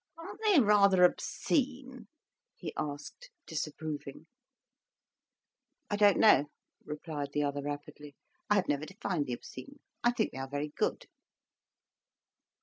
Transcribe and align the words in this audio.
"Aren't 0.17 0.39
they 0.43 0.59
rather 0.59 1.03
obscene?" 1.03 2.07
he 2.55 2.73
asked, 2.75 3.29
disapproving. 3.45 4.25
"I 5.91 5.95
don't 5.95 6.17
know," 6.17 6.45
murmured 6.83 7.33
the 7.33 7.43
other 7.43 7.61
rapidly. 7.61 8.15
"I 8.49 8.55
have 8.55 8.67
never 8.67 8.87
defined 8.87 9.27
the 9.27 9.33
obscene. 9.33 9.79
I 10.03 10.09
think 10.11 10.31
they 10.31 10.39
are 10.39 10.49
very 10.49 10.69
good." 10.69 11.05